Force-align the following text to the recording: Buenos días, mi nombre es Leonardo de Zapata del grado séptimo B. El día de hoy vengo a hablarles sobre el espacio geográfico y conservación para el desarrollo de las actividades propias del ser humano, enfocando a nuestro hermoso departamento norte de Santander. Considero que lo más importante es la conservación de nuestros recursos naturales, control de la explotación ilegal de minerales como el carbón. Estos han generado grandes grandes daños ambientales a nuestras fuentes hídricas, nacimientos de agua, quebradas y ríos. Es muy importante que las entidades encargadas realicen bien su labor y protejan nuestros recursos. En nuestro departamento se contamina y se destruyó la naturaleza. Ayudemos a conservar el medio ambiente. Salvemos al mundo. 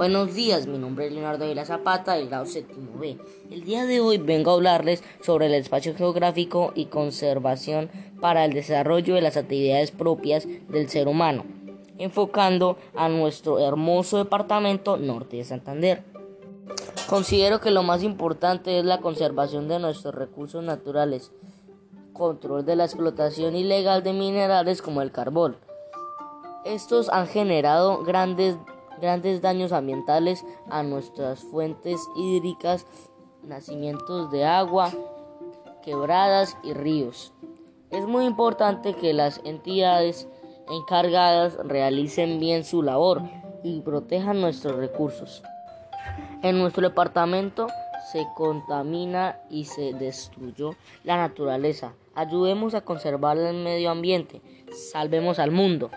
Buenos 0.00 0.34
días, 0.34 0.66
mi 0.66 0.78
nombre 0.78 1.08
es 1.08 1.12
Leonardo 1.12 1.44
de 1.44 1.62
Zapata 1.62 2.14
del 2.14 2.30
grado 2.30 2.46
séptimo 2.46 2.98
B. 2.98 3.18
El 3.50 3.64
día 3.64 3.84
de 3.84 4.00
hoy 4.00 4.16
vengo 4.16 4.50
a 4.50 4.54
hablarles 4.54 5.04
sobre 5.20 5.44
el 5.44 5.52
espacio 5.52 5.94
geográfico 5.94 6.72
y 6.74 6.86
conservación 6.86 7.90
para 8.18 8.46
el 8.46 8.54
desarrollo 8.54 9.14
de 9.14 9.20
las 9.20 9.36
actividades 9.36 9.90
propias 9.90 10.48
del 10.70 10.88
ser 10.88 11.06
humano, 11.06 11.44
enfocando 11.98 12.78
a 12.96 13.10
nuestro 13.10 13.58
hermoso 13.58 14.16
departamento 14.16 14.96
norte 14.96 15.36
de 15.36 15.44
Santander. 15.44 16.02
Considero 17.06 17.60
que 17.60 17.70
lo 17.70 17.82
más 17.82 18.02
importante 18.02 18.78
es 18.78 18.86
la 18.86 19.02
conservación 19.02 19.68
de 19.68 19.80
nuestros 19.80 20.14
recursos 20.14 20.64
naturales, 20.64 21.30
control 22.14 22.64
de 22.64 22.74
la 22.74 22.86
explotación 22.86 23.54
ilegal 23.54 24.02
de 24.02 24.14
minerales 24.14 24.80
como 24.80 25.02
el 25.02 25.12
carbón. 25.12 25.58
Estos 26.64 27.10
han 27.10 27.26
generado 27.26 28.02
grandes 28.02 28.56
grandes 29.00 29.40
daños 29.40 29.72
ambientales 29.72 30.44
a 30.68 30.82
nuestras 30.82 31.40
fuentes 31.40 32.00
hídricas, 32.16 32.86
nacimientos 33.42 34.30
de 34.30 34.44
agua, 34.44 34.90
quebradas 35.82 36.56
y 36.62 36.72
ríos. 36.72 37.32
Es 37.90 38.06
muy 38.06 38.24
importante 38.24 38.94
que 38.94 39.12
las 39.12 39.40
entidades 39.44 40.28
encargadas 40.68 41.56
realicen 41.64 42.38
bien 42.38 42.64
su 42.64 42.82
labor 42.82 43.22
y 43.64 43.80
protejan 43.80 44.40
nuestros 44.40 44.76
recursos. 44.76 45.42
En 46.42 46.58
nuestro 46.58 46.88
departamento 46.88 47.66
se 48.12 48.26
contamina 48.34 49.40
y 49.50 49.64
se 49.64 49.92
destruyó 49.92 50.74
la 51.04 51.16
naturaleza. 51.16 51.94
Ayudemos 52.14 52.74
a 52.74 52.80
conservar 52.80 53.36
el 53.38 53.62
medio 53.62 53.90
ambiente. 53.90 54.40
Salvemos 54.92 55.38
al 55.38 55.50
mundo. 55.50 55.90